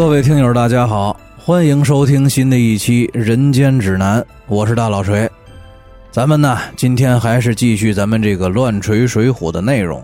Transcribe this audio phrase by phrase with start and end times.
[0.00, 5.30] 各位听友，大家好，欢迎收听新的一期《人间指南》，我是大老锤。
[6.10, 10.02] 咱们呢，今天还是继续咱们这个乱锤水浒的内容。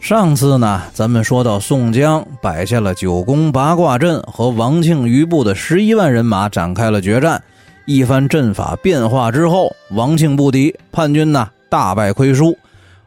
[0.00, 7.40] 上次呢，咱们说到宋江摆下了九宫八卦阵，和王庆余部的十一万人马展开了决战。
[7.84, 12.56] 一番阵法变化之后，王庆不敌，叛军呢大败亏输。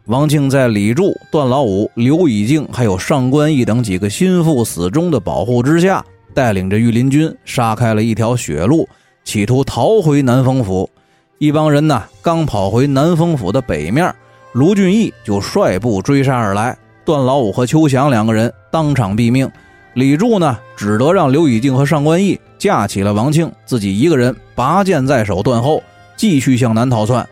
[0.10, 8.90] 王庆在李柱、段老五、刘以敬还有上官义等几个心腹死忠的保护之下，带领着御林军杀开了一条血路，
[9.24, 10.90] 企图逃回南丰府。
[11.38, 14.12] 一帮人呢，刚跑回南丰府的北面，
[14.54, 16.76] 卢俊义就率部追杀而来。
[17.06, 19.48] 段老五和邱祥两个人当场毙命。
[19.94, 25.84] 李柱呢，只得让刘以敬和上官义架起了王庆，自己一个人拔剑在手断后，
[26.18, 27.24] 继续向南逃窜。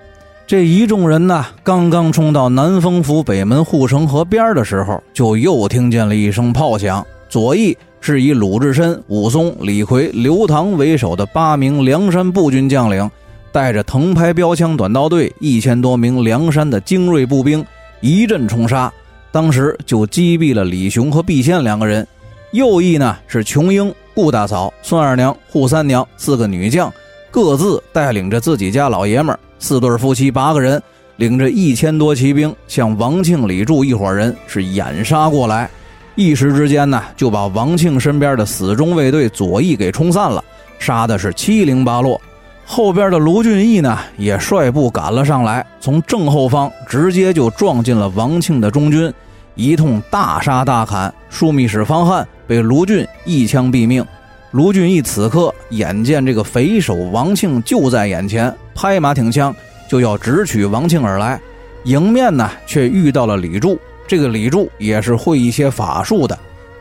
[0.47, 7.05] 这一众人呢，刚刚冲到南丰府北门护城河边的时候，就又听见了一声炮响。
[7.27, 13.11] 左翼是以鲁智深、武松、李逵、刘唐为首的八名梁山步军将领，
[13.51, 17.65] 带着藤牌标枪短刀队一千多名梁山的精锐步兵，
[17.99, 18.89] 一阵冲杀，
[19.33, 22.07] 当时就击毙了李雄和毕宪两个人。
[22.53, 26.89] 右翼呢是琼英、顾大嫂、孙二娘、扈三娘四个女将，
[27.29, 29.39] 各自带领着自己家老爷们儿。
[29.59, 30.81] 四对夫妻八个人，
[31.15, 35.69] 领着一千多骑兵，向王庆、李柱一伙人是掩杀过来。
[36.15, 40.43] 一时之间呢，就把王庆身边的死忠卫队左翼给冲散了，
[40.79, 42.19] 杀的是七零八落。
[42.65, 49.13] 后边的卢俊义呢，也率部赶了上来，从正后方直接就撞进了王庆的中军，
[49.55, 51.13] 一通大杀大砍。
[51.31, 54.05] 枢密使方汉被卢俊一枪毙命。
[54.51, 59.53] 卢俊义此刻眼见这个匪首王庆就在眼前，拍马挺枪
[59.89, 61.39] 就要直取王庆而来，
[61.83, 63.77] 迎面呢却遇到了李柱。
[64.07, 66.37] 这个李柱也是会一些法术的，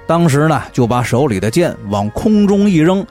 [0.06, 3.04] 当时呢就把手里的剑往空中一扔，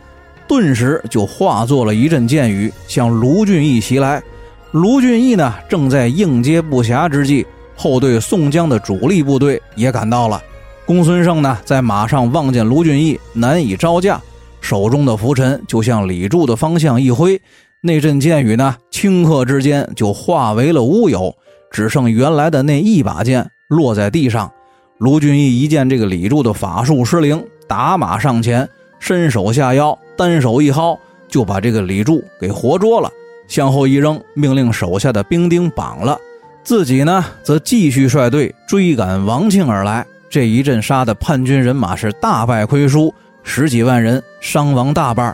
[0.48, 4.24] 顿时就化作了一阵箭雨向卢俊义袭来。
[4.72, 7.46] 卢俊义呢正在应接不暇之际，
[7.76, 10.42] 后队宋江的主力部队也赶到了。
[10.86, 14.22] 公孙胜呢在马上望见卢俊义难以招架。
[14.66, 17.40] 手中的拂尘就向李柱的方向一挥，
[17.82, 21.32] 那阵箭雨呢，顷刻之间就化为了乌有，
[21.70, 24.52] 只剩原来的那一把剑落在地上。
[24.98, 28.68] 卢俊义一见这个李柱的法术失灵，打马上前，
[28.98, 30.98] 伸手下腰，单手一薅，
[31.28, 33.08] 就把这个李柱给活捉了。
[33.48, 36.18] 向后一扔，命令手下的兵丁绑了，
[36.64, 40.04] 自己呢，则继续率队追赶王庆而来。
[40.28, 43.14] 这一阵杀的叛军人马是大败亏输。
[43.48, 45.34] 十几万人伤亡大半，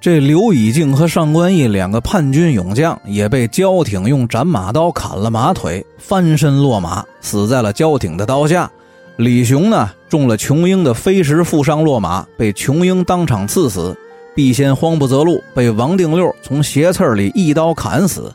[0.00, 8.70] 这刘以敬和上官义两个叛军勇将也被焦挺用斩马刀砍了马腿，翻身落马，死在了焦挺的刀下。
[9.16, 13.96] 李雄呢，中了琼英的飞石负伤落马，被琼英当场刺死。
[14.34, 18.32] 毕仙慌不择路，被王定六从斜刺里一刀砍死。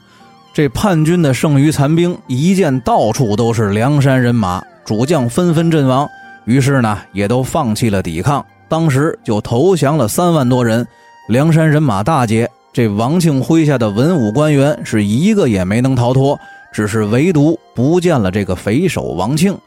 [0.53, 6.09] 这叛军的剩余残兵一见到处都是梁山人马，主将纷纷阵亡，
[6.45, 8.43] 于是呢，也都放弃了抵抗。
[8.69, 10.85] 当时就投降了三万多人，
[11.29, 12.49] 梁山人马大捷。
[12.73, 16.39] 这王庆麾下的文武官员是一个也没能逃脱，
[16.71, 19.57] 只是唯独不见了这个匪首王庆。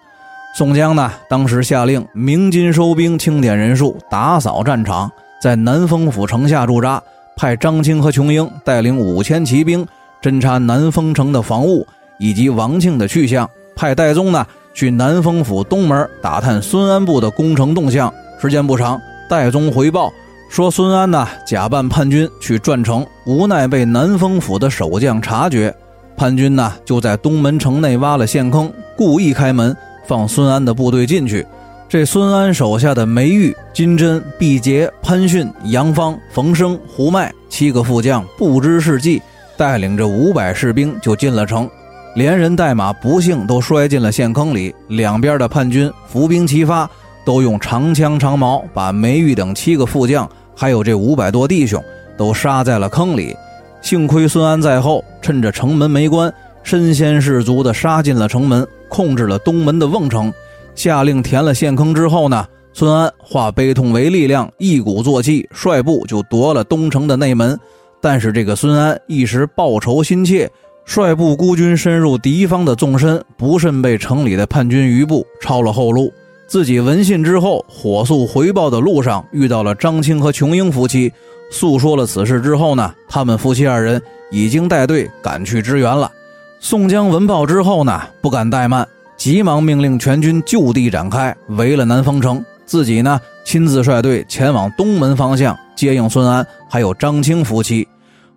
[0.57, 5.11] 宋江呢，当时下令鸣金收兵，清点人数，打扫战场，
[5.41, 7.03] 在南丰府城下驻扎，
[7.37, 9.87] 派张青和琼英带领五千骑兵
[10.23, 11.87] 侦察南丰城的防务
[12.19, 18.13] 以及王庆的去向，派戴宗呢去南丰府东门打探孙安部的攻城动向。
[18.41, 20.11] 时间不长，戴宗回报
[20.49, 25.75] 说，孙安呢假扮叛军去转城，无奈被南丰府的守将察觉，
[26.17, 31.47] 叛军呢就在东门城内挖了陷坑，故意开门放孙安的部队进去。
[31.87, 39.21] 这孙安手下的梅玉、金针、毕节、潘逊、杨芳、冯生、胡迈七个副将不知是计，
[39.59, 41.69] 带领着五百士兵就进了城，
[42.15, 46.89] 连人带马不幸都摔进了陷坑里，两边的叛军伏兵齐发。
[47.25, 51.83] 都用长枪长矛把梅玉等七个副将，还有这五百多弟兄，
[52.17, 53.37] 都杀在了坑里。
[53.83, 56.33] 幸亏孙安在后，趁着城门没关，
[56.63, 60.33] 身先士卒的杀进了城门，控制了东门的瓮城。
[60.75, 67.59] 下令填了陷坑之后呢，孙安化悲痛为力量，一鼓作气，率部就夺了东城的内门。
[68.01, 70.51] 但是这个孙安一时报仇心切，
[70.87, 76.13] 率部孤军深入敌方的纵深，不慎被城里的叛军余部抄了后路。
[76.51, 81.13] 自己闻信之后，火速回报的路上遇到了张青和琼英夫妻，
[81.49, 84.03] 诉说了此事之后呢，他们夫妻二人
[84.33, 86.11] 已经带队赶去支援了。
[86.59, 88.85] 宋江闻报之后呢，不敢怠慢，
[89.17, 97.87] 急忙命令全军就地展开，围了南丰城，自己呢亲自率队前往东门方向接应孙安，还有张青夫妻。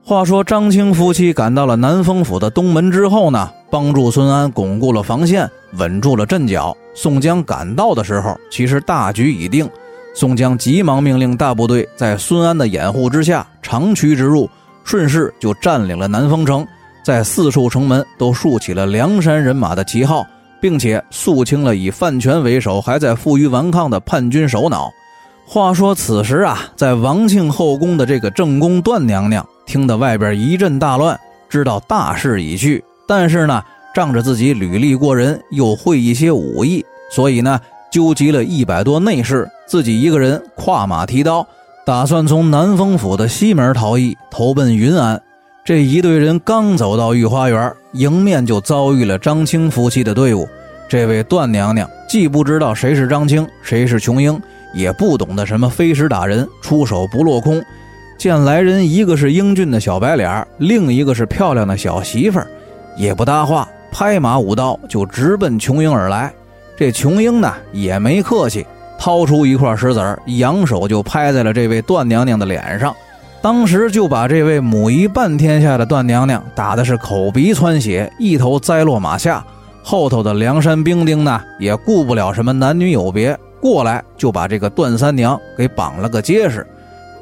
[0.05, 6.75] 话说张青夫妻赶到了南丰府的东门之后呢，帮助孙安巩固了防线，稳住了阵脚。
[6.93, 9.67] 宋江赶到的时候，其实大局已定。
[10.13, 14.49] 宋江急忙命令大部队在孙安的掩护之下长驱直入，
[14.83, 16.67] 顺势就占领了南丰城，
[17.01, 20.27] 在四处城门都竖起了梁山人马的旗号，
[20.59, 24.91] 并且肃清了以范全为首还在负隅顽抗的叛军首脑。
[25.47, 29.47] 话说此时啊，在王庆后宫的这个正宫段娘娘。
[29.65, 31.19] 听得外边一阵大乱，
[31.49, 32.83] 知道大势已去。
[33.07, 33.61] 但是呢，
[33.93, 37.59] 仗着自己履历过人，又会一些武艺，所以呢，
[37.91, 41.45] 纠集了一百多内侍，自己一个人跨马提刀，
[41.85, 45.21] 打算从南丰府的西门逃逸，投奔云安。
[45.65, 50.47] 这一队人刚走到御花园，迎面就遭遇了张青夫妻的队伍。
[50.89, 54.39] 这位段娘娘既不知道谁是张青，谁是琼英，
[54.73, 57.63] 也不懂得什么飞石打人，出手不落空。
[58.17, 62.47] 见来人，一个是英俊的小白脸，另一个是漂亮的小媳妇儿，
[62.95, 66.31] 也不搭话，拍马舞刀就直奔琼英而来。
[66.77, 68.65] 这琼英呢也没客气，
[68.97, 72.95] 掏出一块石子儿，扬手就拍在了这位段娘娘的脸上，
[73.41, 79.43] 当时就把这位母仪半天下的段娘娘打的是口鼻窜血，一头栽落马下。
[79.83, 86.65] 后头的梁山兵丁呢也顾不了什么男女有别，过来就把这个段三娘给绑了个结实。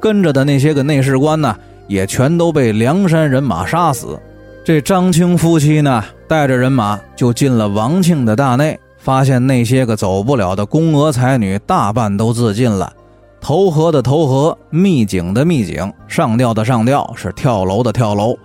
[0.01, 1.55] 跟着的那些个内侍官呢，
[1.87, 4.19] 也全都被梁山人马杀死。
[4.65, 12.91] 这张青夫妻呢，带着人马就进了王庆的大内，发现那些个走不了的宫娥才女大半都自尽了，
[13.39, 18.35] 投河的投河，秘井的秘井，上吊的上吊，是跳楼的跳楼。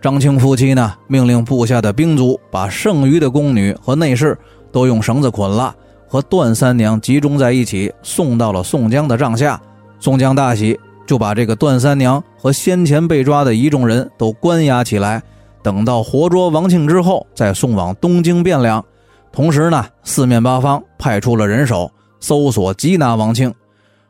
[0.00, 4.36] 张青夫妻呢，命令部下的兵卒把剩余的宫女和内侍
[4.72, 5.74] 都用绳子捆了，
[6.08, 9.60] 和段三娘集中在一起，送到了宋江的帐下。
[10.00, 10.78] 宋江大喜。
[11.12, 15.22] 就把这个段三娘和先前被抓的一众人都关押起来，
[15.62, 18.82] 等到活捉王庆之后，再送往东京汴梁。
[19.30, 23.52] 同时呢，四面八方派出了人手搜索缉拿王庆。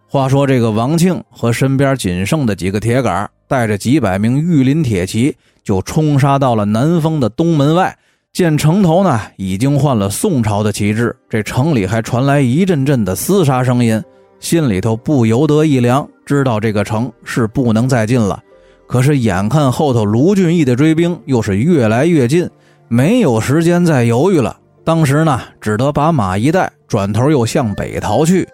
[0.06, 7.98] 话说这个王庆和身边仅剩的几个铁杆，带着几百名御林铁骑，就冲杀到了南丰的东门外。
[8.32, 14.00] 见城头呢已经换了宋朝的旗帜，这城里还传来一阵阵的厮杀声音，
[14.42, 16.06] 心里头不由得一凉。
[16.26, 18.42] 知道这个城是不能再进了，
[18.86, 22.48] 可是眼看后头卢俊义的追兵又是越来越近，
[22.88, 24.56] 没有时间再犹豫了。
[24.84, 28.46] 当时呢，只得把马一带，转头又向北逃去。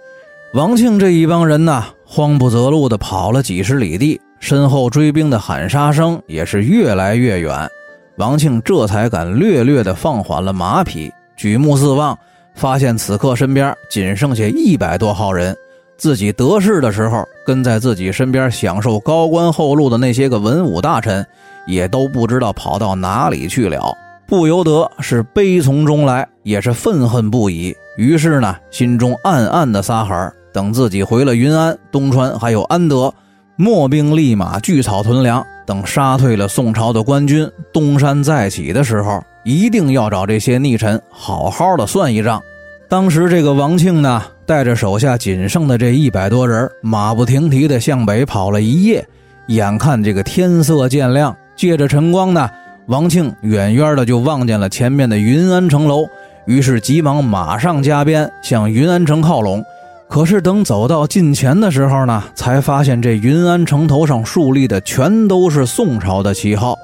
[0.54, 7.68] 王庆这一帮人呢，慌不择路的跑了几十里地，身后追兵的喊杀声也是越来越远。
[8.16, 12.18] 王庆这才敢略略的放缓了马匹，举目四望，
[12.54, 15.56] 发现此刻身边仅剩下一百多号人。
[15.98, 21.26] 自己得势的时候，跟在自己身边享受高官厚禄的那些个文武大臣，
[21.66, 23.92] 也都不知道跑到哪里去了，
[24.26, 27.74] 不由得是悲从中来，也是愤恨不已。
[27.96, 33.12] 于是呢，心中暗暗的撒狠等自己回了云安、东川还有安德，
[33.58, 42.40] 秣兵立马聚草屯粮，等杀退了宋朝的官军，东山再起的时候，一定要找这些逆臣好好的算一账。
[42.88, 44.22] 当时这个王庆呢？
[44.46, 49.06] 带着手下仅剩的这一百多人，马不停蹄地向北跑了一夜。
[49.48, 52.48] 眼看这个天色渐亮，借着晨光呢，
[52.86, 56.06] 王庆远远的就望见了前面的云安城楼，
[56.46, 59.62] 于是急忙马上加鞭向云安城靠拢。
[60.08, 66.74] 可是等走到近前的时候呢，才发现这云安城头上竖立的全都是宋朝的旗号，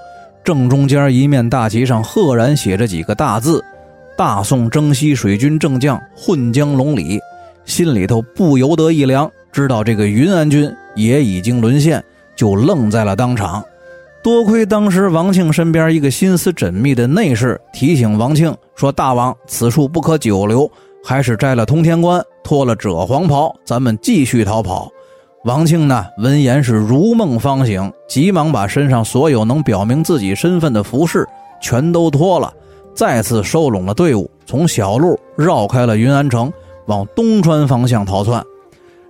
[0.45, 3.65] 正中间一面大旗上赫然写着几个大字
[4.17, 7.21] ：“大宋征西水军正将混江龙里。”
[7.65, 12.05] 心里头不由得一凉，知道这个云安军也已经沦陷，
[12.37, 13.65] 就愣在了当场。
[14.23, 20.71] 多亏当时王庆身边一个心思缜密的内侍提醒王庆说：“大王，此处不可久留，
[21.05, 24.91] 还是摘了通天冠，脱了赭黄袍，咱们继续逃跑。”
[25.45, 31.27] 王庆呢，闻言是如梦方醒，急忙把身上所有能表明自己身份的服饰
[31.61, 32.53] 全都脱了，
[32.95, 36.53] 再次收拢了队伍，从小路绕开了云安城。
[36.87, 38.45] 往东川方向逃窜，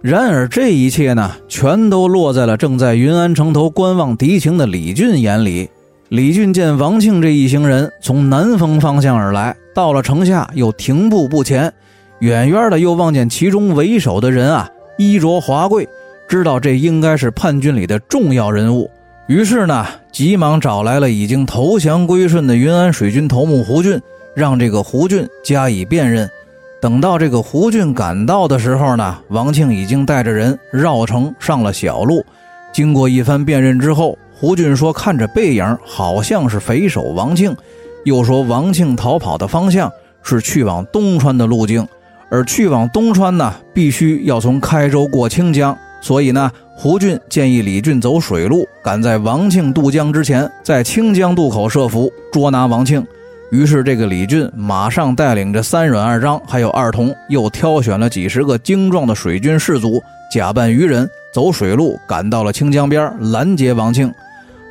[0.00, 5.68] 然而这一切呢，全都落在了正在云安城头观望敌情的李俊眼里。
[6.08, 11.72] 李俊见王庆这一行人从南风方向而来，到了城下又停步不前，
[12.20, 15.88] 远远的又望见其中为首的人啊，衣着华贵，
[16.28, 18.88] 知道这应该是叛军里的重要人物。
[19.26, 23.98] 于是呢，急忙找来了已经投降归顺的云安水军头目胡俊，
[24.34, 26.28] 让这个胡俊加以辨认。
[26.78, 32.22] 等到这个胡俊赶到的时候呢，王庆已经带着人绕城上了小路。
[32.70, 37.56] 经过一番辨认之后，胡俊说看着背影好像是匪首王庆，
[38.04, 39.90] 又说王庆逃跑的方向
[40.22, 41.88] 是去往东川的路径，
[42.28, 53.06] 而去往东川呢，必须要从开州过清江，所以呢，胡俊建议李俊走水路，赶在王庆渡江之前，在清江渡口设伏捉拿王庆。
[53.50, 64.12] 于是，这个李俊马上带领着三阮二张，还有二童，又挑选了几十个精壮的水军士卒，假扮渔人，走水路赶到了清江边，拦截王庆。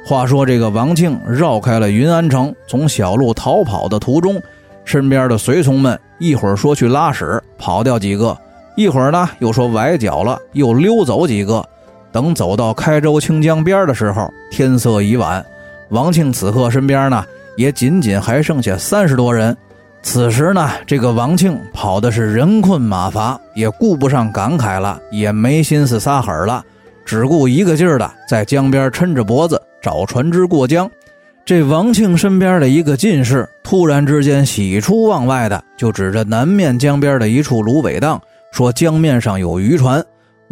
[0.06, 4.40] 话说，这个王庆绕开了云安城，从小路逃跑的途中，
[4.84, 8.36] 身边的随从们一会儿说去拉屎，跑掉几个；
[8.76, 11.66] 一会儿呢又说崴脚了，又溜走几个。
[12.14, 15.46] 等走到开州清江边的时候，天色已晚，
[15.90, 17.26] 王庆此刻身边呢。
[17.56, 19.56] 也仅仅还剩下三十多人。
[20.02, 26.66] 此时呢，这个王庆跑的是人困马乏，也顾不上感慨了，也没心思撒狠了，
[27.06, 30.90] 只顾一个劲儿的在江边抻着脖子找船只过江。
[31.46, 38.20] 这王庆身边的一个进士突然之间喜出望外的，就指着南面江边的一处芦苇荡，
[38.52, 40.04] 说江面上有渔船。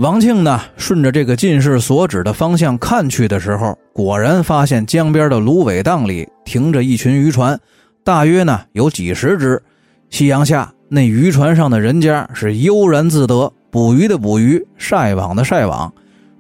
[0.01, 7.59] 王庆呢，顺着这个进士所指的方向看去的时候，果然发现江边的芦苇荡里停着一群渔船，
[8.03, 9.61] 大约呢有几十只。
[10.09, 15.93] 夕阳下，那渔船上的人家是悠然自得，捕鱼的捕鱼，晒网的晒网。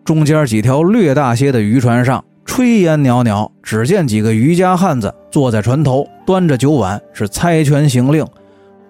[0.03, 8.25] 中间几条略大些的渔船上，炊烟袅袅，只见几个渔家汉子坐在船头，端着酒碗，是猜拳行令。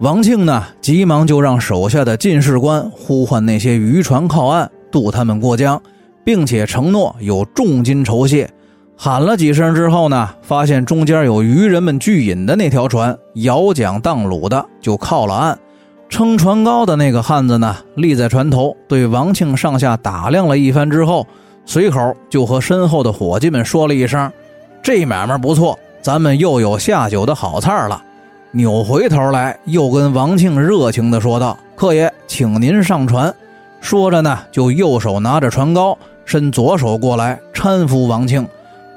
[0.02, 5.80] 王庆呢，急忙就让手下的进士官呼唤那些渔船靠岸，渡他们过江，
[6.24, 8.50] 并且承诺有重金酬谢。
[8.98, 15.60] 喊了几声之后呢，发现中间有渔人们聚饮的那条船，摇桨荡橹的就靠了岸。
[16.10, 21.28] 撑船高的那个汉子呢，立在船头，对王庆上下打量了一番之后，
[21.64, 24.32] 随口就和身后的伙计们说了一声
[24.82, 28.04] ：“这买卖不错，咱们又有下酒的好菜了。”
[28.54, 33.34] 扭回头来，又跟王庆热情地说道：“客爷，请您上船。”
[33.80, 38.46] 说着呢，就右手拿着船篙，伸左手过来搀扶王庆。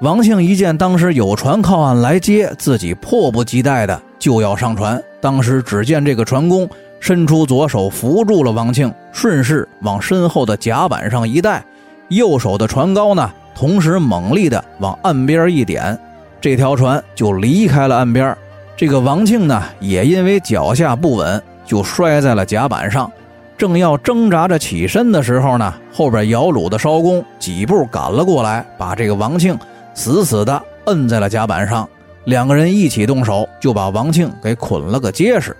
[0.00, 5.00] 王庆一见当时有船靠岸来接自己，迫不及待的就要上船。
[5.20, 6.68] 当时只见这个船工
[6.99, 11.64] 伸出左手扶住了王庆，顺势往身后的甲板上一带，
[12.08, 15.96] 右手的船篙呢，同时猛力的往岸边一点，
[16.40, 18.37] 这条船就离开了岸边。
[18.76, 23.11] 这个王庆呢，也因为脚下不稳，就摔在了甲板上。
[23.57, 29.57] 正要挣扎着起身的时候呢，后边摇橹的艄公几步赶了过来，把这个王庆
[29.95, 31.88] 死死的摁在了甲板上。
[32.25, 35.57] 两个人一起动手，就把王庆给捆了个结实。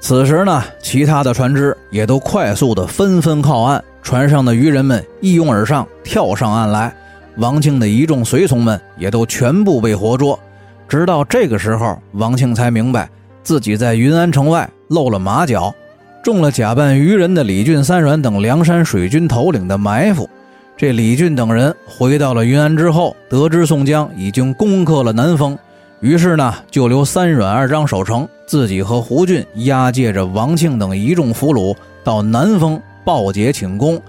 [0.00, 6.92] 此时呢，其他的船只也都快速的纷纷靠岸，船上的渔人们一拥而上，跳上岸来。
[7.36, 10.38] 王庆的一众随从们也都全部被活捉。
[10.88, 13.08] 直到这个时候，王庆才明白
[13.42, 15.74] 自己在云安城外露了马脚，
[16.22, 20.28] 中了假扮渔人的李俊、三阮等梁山水军头领的埋伏。
[20.76, 25.58] 这李俊等人回到了云安之后，得知宋江已经攻克了南丰，
[26.00, 31.74] 于是呢，就留三阮二张守城，自己和胡俊押解着王庆等一众俘虏
[32.04, 34.00] 到南丰报捷请功。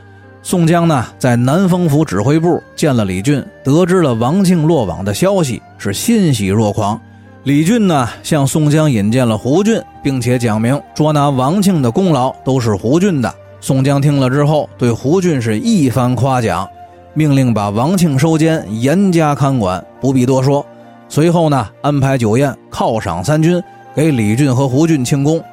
[0.50, 6.98] 宋江呢，在南丰府指挥部见了李俊，得知了王庆落网的消息，是欣喜若狂。
[7.44, 13.30] 李俊呢，向宋江引荐了胡俊，并且讲明捉拿王庆的功劳都是胡俊的。
[13.60, 16.66] 宋江听了之后，对胡俊是一番夸奖，
[17.14, 20.66] 命令把王庆收监，严加看管，不必多说。
[21.10, 23.62] 随后呢，安排酒宴，犒赏三军，
[23.94, 25.44] 给李俊和胡俊庆功。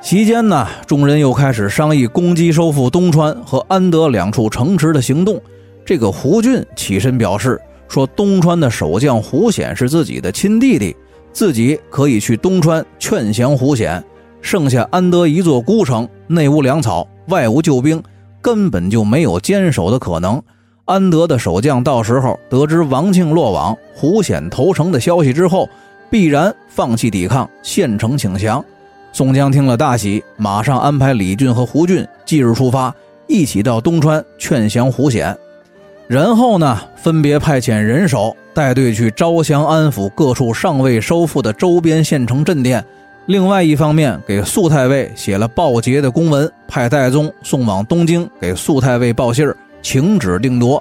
[0.00, 5.40] 席间呢，众人又开始商议攻击收复东川和安德两处城池的行动。
[5.84, 10.96] 这个胡俊起身表示说：“东川的守将胡显是自己的亲弟弟，
[11.32, 14.02] 自己可以去东川劝降胡显。
[14.40, 18.00] 剩下安德一座孤城，内无粮草，外无救兵，
[18.40, 20.40] 根本就没有坚守的可能。
[20.84, 25.68] 安德的守将到时候得知王庆落网、胡显投诚的消息之后，
[26.08, 28.64] 必然放弃抵抗，献城请降。”
[29.18, 32.94] 宋江听了大喜，马上安排李俊和胡俊即日出发，
[33.26, 35.36] 一起到东川劝降胡显。
[36.06, 42.84] 然后呢，分别派遣人手带队去招降安抚各处尚未收复的周边县城镇店。
[43.26, 50.80] 另外一方面，给肃太尉写了报捷的公文，派戴宗送往东京给肃太尉报信儿，请旨定夺。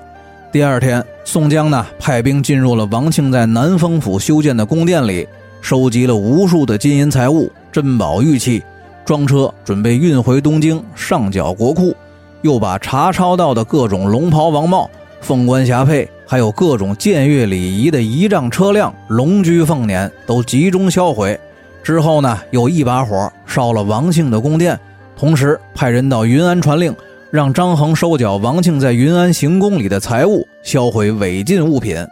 [0.51, 5.27] 第二天，宋江呢派兵进入了王庆在南丰府修建的宫殿里。
[5.67, 8.63] 收集了无数的金银财物、珍宝玉器，
[9.03, 11.93] 装车准备运回东京上缴国库，
[12.41, 21.37] 又把查抄到的各种龙袍王帽、凤冠霞帔，还有各种僭越礼仪的仪仗车辆、龙驹凤辇都集中销毁。
[21.83, 24.79] 之后呢，又一把火烧了王庆的宫殿，
[25.17, 26.95] 同时派人到云安传令，
[27.29, 32.07] 让张衡收缴王庆在云安行宫里的财物，销毁违禁物品。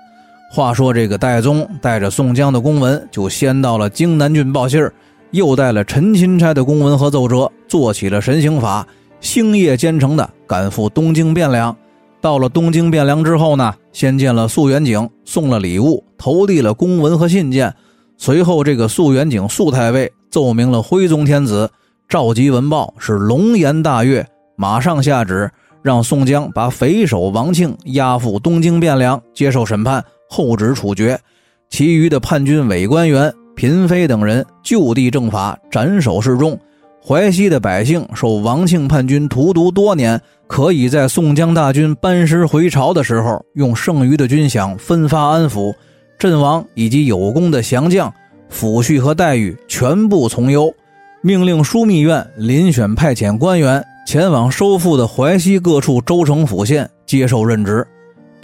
[0.55, 4.93] 话说这个戴宗带着宋江的公文，就先到了京南郡报信儿，
[5.31, 8.87] 又带了陈钦差的公文和奏折，做起了神行法，
[9.19, 11.75] 星夜兼程的赶赴东京汴梁。
[12.21, 17.75] 到了东京汴梁之后呢，先见了肃元景，送了礼物，投递了公文和信件。
[18.17, 21.69] 随后，这个肃元景肃太尉奏明了徽宗天子，
[22.07, 30.01] 召集文报是龙颜大悦，马上下旨让宋江把匪首王庆押赴东京汴梁接受审判。
[30.29, 31.19] 后旨处决，
[31.69, 36.59] 其余的叛军伪官员、嫔妃等人就地正法，斩首示众。
[37.07, 45.71] 淮西的百姓受王庆叛军荼毒多年，可以在宋江大军班师回朝的时候，用剩余的军饷分发安抚
[46.17, 48.11] 阵亡以及有功的降将，
[48.51, 50.73] 抚恤和待遇全部从优。
[51.21, 57.85] 命令枢密院遴选派遣官员前往收复的淮西各处州城府县接受任职。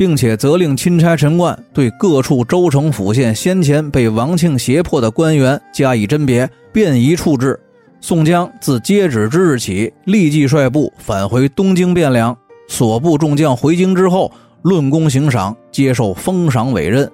[0.01, 7.59] 并且责令钦差陈冠对各处州城府县先前被王庆胁迫的官员加以甄别，便宜处置。
[7.99, 12.35] 宋江自接旨之日起，立即率部返回东京汴梁。
[12.67, 14.31] 所部众将回京之后，
[14.63, 17.07] 论功行赏，接受封赏委任。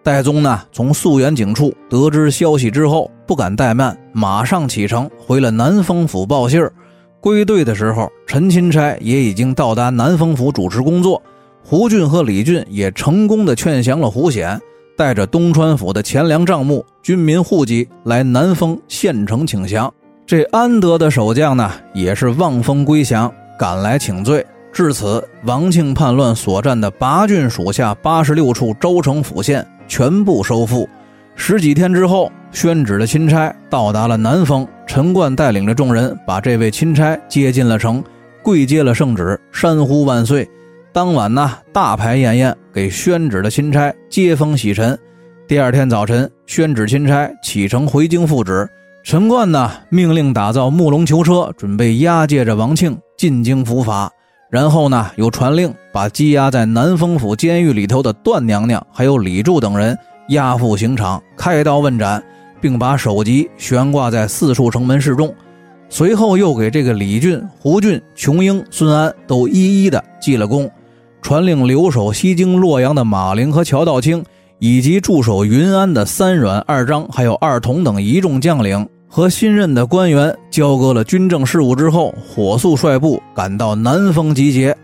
[0.00, 6.72] 戴宗呢，从肃元警处得知消息之后，不敢怠慢，马上启程回了南丰府报信儿。
[7.20, 11.20] 归队的时候，陈钦差也已经到达南丰府主持工作。
[11.62, 14.60] 胡俊和李俊也成功的劝降了胡显，
[14.96, 19.92] 带着东川府的钱粮账目、军民户籍来南丰县城请降。
[20.26, 24.44] 这安德的守将呢，也是望风归降，赶来请罪。
[24.72, 30.88] 至此，王庆叛乱所占的八郡属下八十六处州城府县全部收复。
[31.34, 38.02] 十几天之后，宣旨的钦差到达了南丰，陈冠带领着众人把这位钦差接进了城，
[38.42, 40.48] 跪接了圣旨，山呼万岁。
[40.92, 44.98] 当晚呢，大排宴宴，给宣旨的钦差接风洗尘。
[45.46, 48.68] 第二天早晨，宣旨钦差启程回京复旨。
[49.04, 54.10] 陈冠呢，命令打造木龙囚车，准备押解着王庆进京伏法。
[54.50, 59.96] 然后呢，又传令把羁押在南丰府监狱里头的段娘娘还有李柱等人
[60.30, 62.20] 押赴刑场，开刀问斩，
[62.60, 65.32] 并把首级悬挂在四处城门示众。
[65.88, 70.68] 随后又给这个李俊、胡俊、琼英、孙安都一一的记了功。
[71.22, 74.24] 传令留守西京洛阳的马陵和乔道清，
[74.58, 84.76] 以及驻守云安的三阮、二张，还有二童等一众将领和新任的官员交割了军政事务之后，火速率部赶到南丰集结。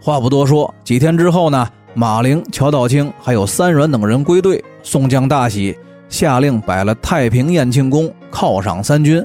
[0.00, 5.76] 话不多说，几天之后呢，马陵、乔道清还有三阮等人归队，宋江大喜，
[6.08, 9.24] 下令摆了太平宴庆功，犒赏三军。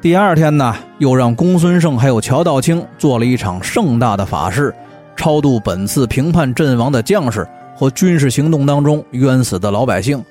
[0.00, 4.74] 第二天呢，又让公孙胜还有乔道清做了一场盛大的法事。
[5.18, 10.24] 超度本次平叛阵亡的将士和军事行动当中冤死的老百姓。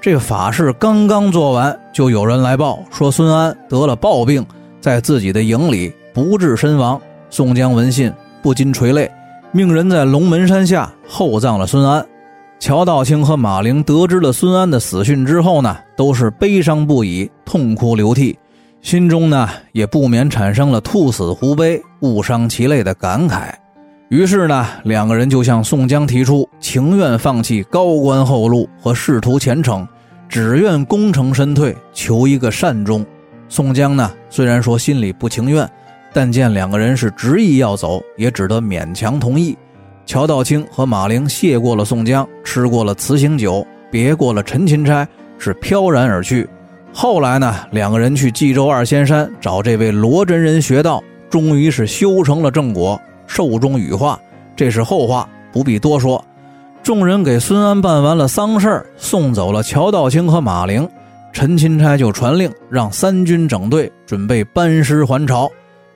[0.00, 4.44] 这法事刚刚做完，就有人来报说孙安得了暴病，
[4.80, 7.00] 在自己的营里不治身亡。
[7.30, 9.08] 宋江闻信不禁垂泪，
[9.52, 12.04] 命人在龙门山下厚葬了孙安。
[12.58, 18.36] 乔道清和马陵得知了孙安的死讯之后呢，都是悲伤不已，痛哭流涕，
[18.80, 23.52] 心中呢也不免产生了“兔死狐悲，物伤其类”的感慨。
[24.12, 29.88] 于是呢，两个人就向宋江提出，情愿放弃高官厚禄和仕途前程，
[30.28, 33.06] 只愿功成身退，求一个善终。
[33.48, 35.66] 宋江呢，虽然说心里不情愿，
[36.12, 39.56] 但见两个人是执意要走，也只得勉强同意。
[40.04, 46.46] 乔道清和马陵谢过了宋江，吃过了辞行酒，别过了陈钦差，是飘然而去。
[46.92, 53.00] 后来呢，两个人去冀州二仙山找这位罗真人学道，终于是修成了正果。
[53.34, 54.20] 寿终羽化，
[54.54, 56.22] 这是后话，不必多说。
[56.82, 60.86] 众人给孙安办完了丧事儿送走了乔道清和马陵，
[61.32, 65.50] 陈钦差就传令让三军整队，准备班师还朝。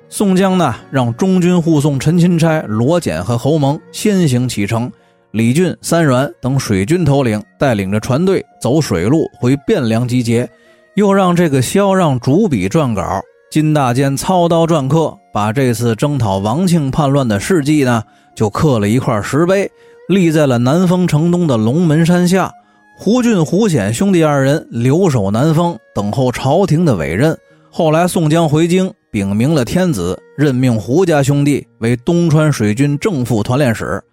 [0.09, 4.91] 宋江呢，让中军护送陈钦差、罗简和侯蒙先行启程，
[5.33, 10.49] 李俊、三阮等水军头领带领着船队走水路回汴梁集结，
[10.95, 13.21] 又让这个萧让主笔撰稿。
[13.57, 19.71] 金大坚操刀篆刻，把这次征讨王庆叛乱的事迹呢，就刻了一块石碑，
[20.11, 22.53] 立在了南丰城东的龙门山下。
[22.99, 27.35] 胡俊、胡显兄弟二人留守南丰，等候朝廷的委任。
[27.71, 34.05] 后来宋江回京，禀明了天子，任命胡家兄弟为东川水军正副团练使。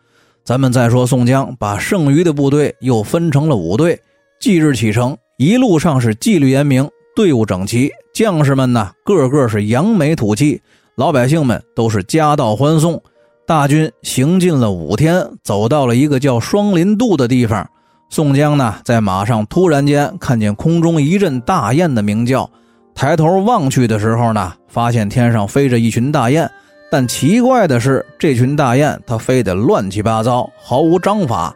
[0.45, 3.99] 咱们再说宋江，把剩余的部队又分成了五队，
[4.39, 5.17] 即日启程。
[5.37, 10.61] 一路上是纪律严明，队伍整齐，将士们呢个个是扬眉吐气，
[10.95, 13.01] 老百姓们都是夹道欢送。
[13.47, 17.67] 大军行进了五天，走到了一个叫双林渡的地方。
[18.09, 22.47] 宋江呢在马上突然间看见空中一阵大雁的鸣叫，
[22.93, 26.47] 抬头望去的时候呢，发现天上飞着一群大雁。
[26.91, 31.51] 但奇怪的是，这群大雁它飞得乱七八糟，毫无章法。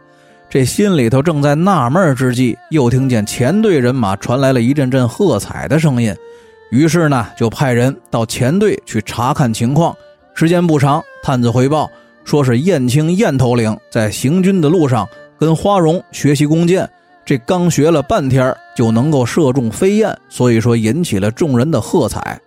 [0.50, 6.12] 这心里头正在纳闷之际，又听见前队人马传来了一阵阵喝彩的声音。
[6.70, 9.96] 于是呢，就派人到前队去查看情况。
[10.34, 11.90] 时间不长，探子回报
[12.24, 16.88] 说是燕青燕头领在行军的路上跟花荣学习弓箭，
[17.24, 22.40] 这刚学了半天就能够射中飞燕，所以说引起了众人的喝彩。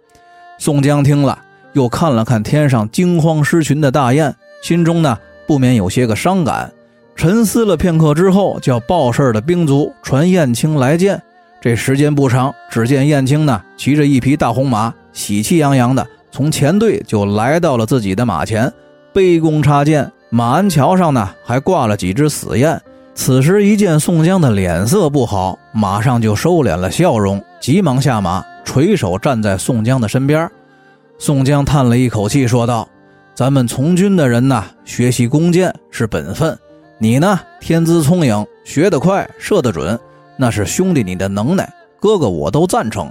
[0.58, 1.38] 宋江听了。
[1.74, 6.70] 又看了看天上惊慌失群的大雁，心中呢不免有些个伤感。
[7.16, 11.24] 沉思了片刻之后，叫报事的兵卒传燕青来见。
[11.62, 18.74] 这时间不长，只见燕青呢骑着一匹大红马，喜气洋洋的从前队就来到了自己的马前，
[19.14, 20.12] 卑躬插剑。
[20.32, 22.82] 马鞍桥上呢还挂了几只死雁。
[23.14, 30.50] 此时一见宋江的脸色不好，马上就收敛了笑容，急忙下马，垂手站在宋江的身边。
[31.20, 32.90] 宋江叹了一口气，说道
[33.36, 36.58] ：“咱们从军的人呐，学习弓箭是本分。
[36.98, 40.00] 你呢，天资聪颖，学得快，射得准，
[40.42, 43.08] 那是兄弟你的能耐，哥哥我都赞成。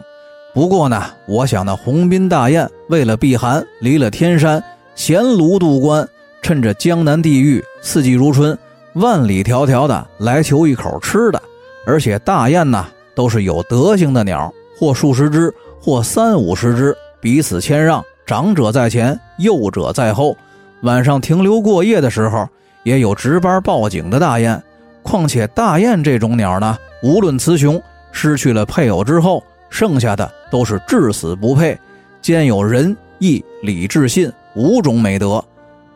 [0.52, 4.60] 不过呢，我想那鸿宾大雁为了避寒，离了天山，
[4.96, 6.08] 衔炉渡关，
[6.42, 8.58] 趁着江南地域四季如春，
[8.94, 11.40] 万里迢迢的来求一口吃的。
[11.86, 20.36] 而且大雁呐，都是有德行的鸟，或数十只，或三五十只。”彼此谦让，长者在前，幼者在后。
[20.82, 22.48] 晚上停留过夜的时候，
[22.82, 24.60] 也有值班报警的大雁。
[25.02, 27.80] 况且大雁这种鸟呢，无论雌雄，
[28.12, 31.78] 失去了配偶之后，剩下的都是至死不配，
[32.20, 35.42] 兼有仁义礼智信五种美德。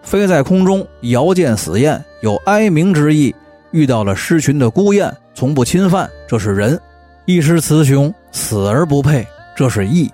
[0.02, 3.34] 飞在空中遥见死雁，有哀鸣之意；
[3.70, 6.76] 遇到了失群的孤雁，从不侵犯，这是仁；
[7.24, 10.10] 一失雌雄，死而不配，这是义。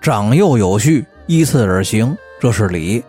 [0.00, 3.02] 长幼有序，依次而行，这是礼；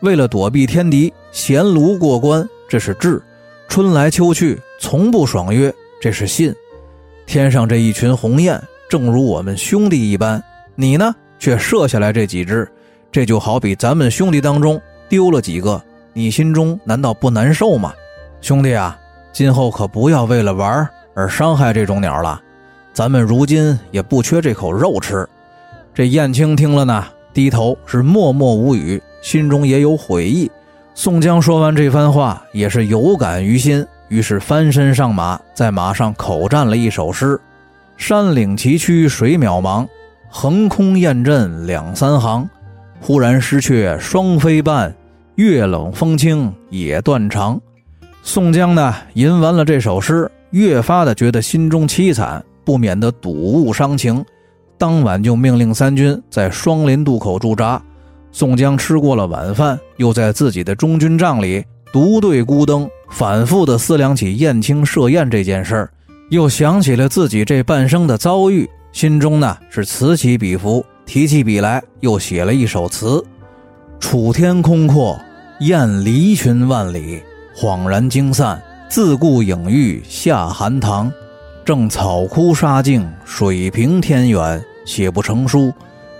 [0.00, 3.20] 为了躲避天敌，衔炉过关，这是智；
[3.68, 6.54] 春来秋去，从不爽约，这是信。
[7.26, 10.42] 天上这一群鸿雁，正如我们兄弟一般，
[10.74, 12.66] 你呢却射下来这几只，
[13.10, 17.92] 这就好比咱们兄弟当中丢了几个，你心中难道不难受吗？
[18.40, 18.98] 兄弟啊，
[19.32, 22.40] 今后可不要为了玩而伤害这种鸟了，
[22.92, 25.28] 咱们如今也不缺这口肉吃。
[25.92, 30.50] 这燕青听了呢，低头是默默无语，心中也有悔意。
[30.98, 37.38] 宋江说完这番话，也是有感于心，于是翻身上马，在马上口占了一首诗
[37.98, 39.86] ：“山岭崎岖水渺茫，
[40.30, 42.48] 横空雁阵两三行。
[42.98, 44.92] 忽然失却双飞伴，
[45.34, 47.60] 月冷风清也断肠。”
[48.24, 54.24] 宋江呢，吟完了这首诗，越发的觉得心中凄惨，不免的睹物伤情。
[54.78, 57.80] 当晚就命令三军在双林渡口驻扎。
[58.38, 65.90] 宋江吃过了晚饭，又在自己的中军帐里独对孤灯，反复的思量起燕青设宴这件事儿，
[66.28, 73.24] 又想起了自己这半生的遭遇，心中呢是此起彼伏，提起笔来又写了一首词：
[73.98, 75.18] 楚天空阔，
[75.60, 77.22] 雁离群万里，
[77.56, 81.10] 恍然惊散，自顾影玉下寒塘。
[81.64, 85.72] 正草枯沙静，水平天远，写不成书，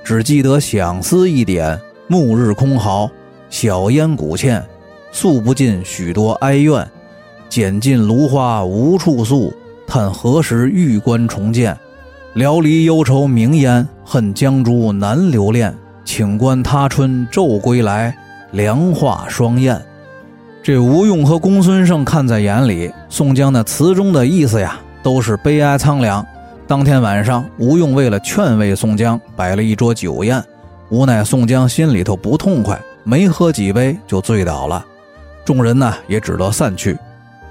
[0.02, 1.78] 只记得想思一点。
[2.08, 3.10] 暮日空壕，
[3.50, 4.64] 小烟古欠，
[5.10, 6.86] 诉不尽许多哀怨。
[7.48, 9.52] 剪尽芦花无处诉，
[9.86, 11.76] 叹何时玉关重见。
[12.34, 15.74] 辽离忧愁明烟，恨江珠难留恋。
[16.04, 18.16] 请观他春昼归来，
[18.52, 19.80] 凉化双燕。
[20.62, 24.78] 这吴用和公孙胜看在眼里，宋江那词中的意思呀。
[25.02, 26.26] 都是悲哀苍凉。
[26.66, 30.42] 当天晚上，吴用为了劝慰宋江，摆了一桌酒宴。
[30.88, 34.84] 无奈宋江心里头不痛快，没喝几杯就醉倒了。
[35.44, 36.96] 众人呢也只得散去。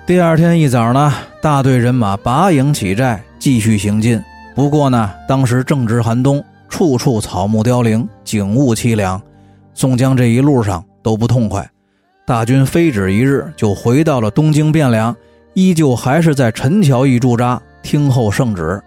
[0.06, 4.22] 第二天一早呢，大队人马拔营起寨，继续行进。
[4.54, 9.22] 不过呢，当时正值寒冬，处处草木凋零，景物凄凉。
[9.74, 11.70] 宋江这一路上都不痛快。
[12.26, 15.16] 大军飞止一日，就回到了东京汴梁。
[15.54, 18.82] 依旧还是在陈桥驿驻扎，听候圣旨。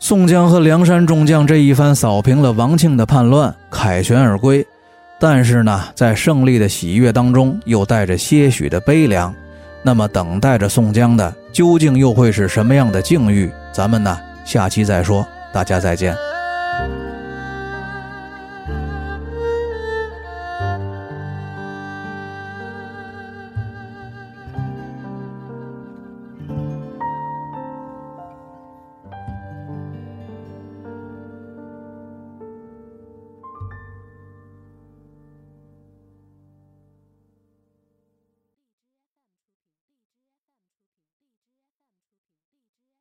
[0.00, 4.64] 宋江和梁山众将这一番扫平了王庆的叛乱，凯旋而归。
[5.18, 9.34] 但是呢，在胜利的喜悦当中，又带着些许的悲凉。
[9.82, 13.50] 那么，等待着宋江的究竟又会是什么样的境遇？
[13.72, 15.26] 咱们呢，下期再说。
[15.52, 16.14] 大家再见。